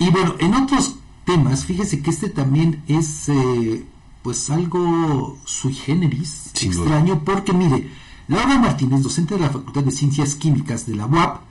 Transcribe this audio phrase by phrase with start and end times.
[0.00, 0.96] Y bueno, en otros
[1.26, 3.84] temas, fíjese que este también es eh,
[4.22, 7.90] pues algo sui generis, extraño, porque mire,
[8.26, 11.42] Laura Martínez, docente de la Facultad de Ciencias Químicas de la UAP,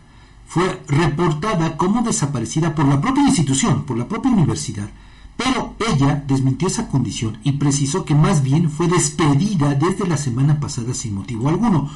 [0.47, 4.89] fue reportada como desaparecida por la propia institución, por la propia universidad,
[5.37, 10.59] pero ella desmintió esa condición y precisó que más bien fue despedida desde la semana
[10.59, 11.87] pasada sin motivo alguno.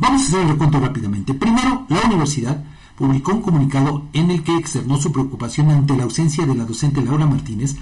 [0.00, 1.32] Vamos a hacer el recuento rápidamente.
[1.32, 2.64] Primero, la universidad
[3.02, 7.02] publicó un comunicado en el que externó su preocupación ante la ausencia de la docente
[7.02, 7.74] Laura Martínez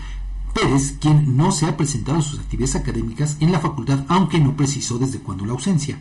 [0.54, 4.56] Pérez, quien no se ha presentado en sus actividades académicas en la facultad, aunque no
[4.56, 5.98] precisó desde cuándo la ausencia.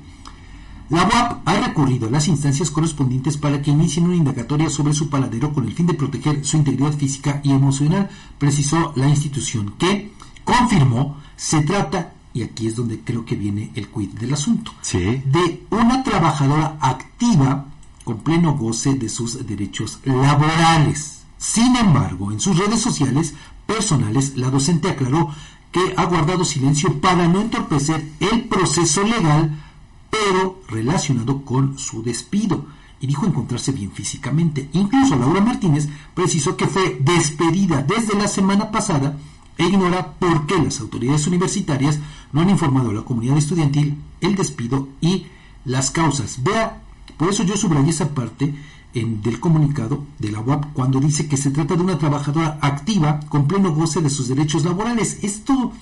[0.88, 5.10] La UAP ha recurrido a las instancias correspondientes para que inicien una indagatoria sobre su
[5.10, 10.14] paladero con el fin de proteger su integridad física y emocional, precisó la institución, que
[10.46, 15.66] confirmó se trata, y aquí es donde creo que viene el quid del asunto, de
[15.72, 17.66] una trabajadora activa
[18.10, 21.22] con pleno goce de sus derechos laborales.
[21.38, 23.36] Sin embargo, en sus redes sociales
[23.68, 25.30] personales, la docente aclaró
[25.72, 29.64] que ha guardado silencio para no entorpecer el proceso legal,
[30.10, 32.66] pero relacionado con su despido,
[33.00, 34.70] y dijo encontrarse bien físicamente.
[34.74, 39.20] Incluso Laura Martínez precisó que fue despedida desde la semana pasada
[39.56, 42.00] e ignora por qué las autoridades universitarias
[42.34, 45.28] no han informado a la comunidad estudiantil el despido y
[45.64, 46.42] las causas.
[46.42, 46.82] Vea,
[47.20, 48.56] por eso yo subrayé esa parte
[48.94, 53.20] en, del comunicado de la UAP cuando dice que se trata de una trabajadora activa
[53.28, 55.20] con pleno goce de sus derechos laborales.
[55.22, 55.74] Esto,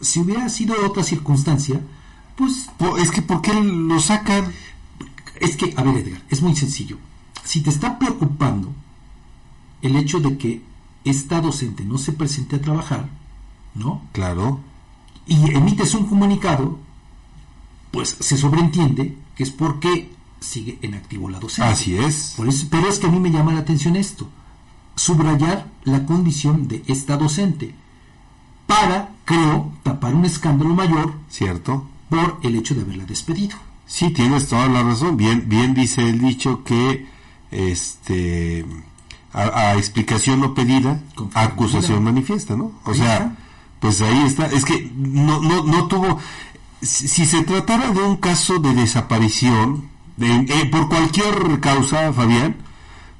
[0.00, 1.82] si hubiera sido otra circunstancia,
[2.34, 2.70] pues...
[2.98, 4.54] Es que ¿por qué lo sacan?
[5.38, 6.96] Es que, a ver Edgar, es muy sencillo.
[7.44, 8.72] Si te está preocupando
[9.82, 10.62] el hecho de que
[11.04, 13.10] esta docente no se presente a trabajar,
[13.74, 14.00] ¿no?
[14.12, 14.60] Claro.
[15.26, 16.78] Y emites un comunicado,
[17.90, 20.08] pues se sobreentiende que es porque
[20.40, 21.70] sigue en activo la docencia.
[21.70, 22.34] Así es.
[22.70, 24.28] pero es que a mí me llama la atención esto,
[24.96, 27.74] subrayar la condición de esta docente
[28.66, 31.12] para, creo, tapar un escándalo mayor.
[31.28, 31.86] Cierto.
[32.08, 33.56] Por el hecho de haberla despedido.
[33.86, 35.16] Sí, tienes toda la razón.
[35.16, 37.06] Bien, bien dice el dicho que
[37.50, 38.64] este
[39.32, 41.00] a, explicación no pedida,
[41.34, 42.72] acusación manifiesta, ¿no?
[42.84, 43.36] O sea,
[43.80, 44.46] pues ahí está.
[44.46, 46.18] Es que no, no, no tuvo.
[46.80, 49.88] si se tratara de un caso de desaparición,
[50.20, 52.56] eh, por cualquier causa, Fabián,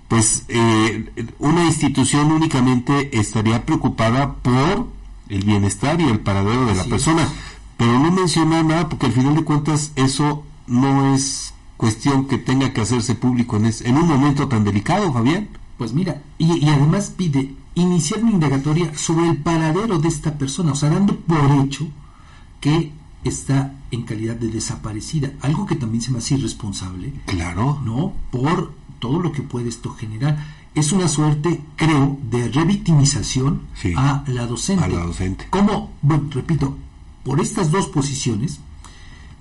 [0.09, 1.07] pues eh,
[1.39, 4.89] una institución únicamente estaría preocupada por
[5.29, 7.29] el bienestar y el paradero de la persona,
[7.77, 12.73] pero no menciona nada porque al final de cuentas eso no es cuestión que tenga
[12.73, 15.49] que hacerse público en, en un momento tan delicado, Fabián.
[15.79, 20.73] Pues mira, y, y, además pide iniciar una indagatoria sobre el paradero de esta persona,
[20.73, 21.87] o sea, dando por hecho
[22.61, 22.93] que
[23.25, 27.13] está en calidad de desaparecida, algo que también se me hace irresponsable.
[27.27, 27.81] Claro.
[27.85, 28.13] ¿No?
[28.31, 30.39] Por todo lo que puede esto generar.
[30.75, 33.63] Es una suerte, creo, de revictimización
[33.97, 34.85] a la docente.
[34.85, 35.47] A la docente.
[35.51, 36.77] Como, bueno, repito,
[37.25, 38.61] por estas dos posiciones,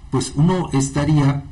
[0.09, 1.43] pues uno estaría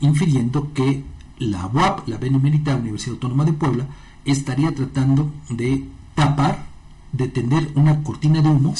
[0.00, 1.02] infiriendo que
[1.38, 3.86] la UAP, la Benemérita Universidad Autónoma de Puebla,
[4.24, 5.84] estaría tratando de
[6.14, 6.66] tapar,
[7.12, 8.74] de tender una cortina de humo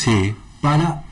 [0.61, 1.05] para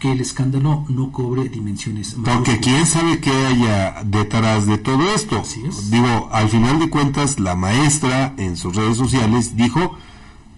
[0.00, 5.42] que el escándalo no cobre dimensiones Porque quién sabe qué haya detrás de todo esto.
[5.90, 9.94] Digo, al final de cuentas, la maestra en sus redes sociales dijo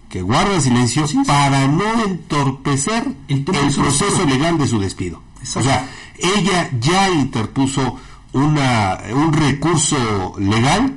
[0.09, 5.21] que guarda silencio para no entorpecer el, proceso legal de su despido.
[5.55, 7.97] O sea, ella ya interpuso
[8.31, 10.95] una, un recurso legal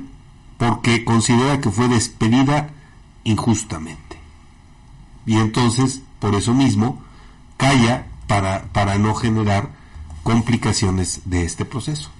[0.57, 2.69] porque considera que fue despedida
[3.25, 4.17] injustamente.
[5.25, 7.01] Y entonces, por eso mismo,
[7.57, 9.69] calla para, para no generar
[10.23, 12.11] complicaciones de este proceso.